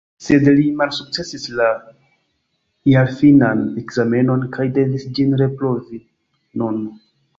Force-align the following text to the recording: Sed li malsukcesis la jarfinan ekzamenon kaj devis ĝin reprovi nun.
Sed 0.27 0.45
li 0.59 0.63
malsukcesis 0.77 1.43
la 1.59 1.67
jarfinan 2.93 3.61
ekzamenon 3.83 4.49
kaj 4.57 4.67
devis 4.79 5.07
ĝin 5.19 5.37
reprovi 5.43 6.01
nun. 6.63 6.81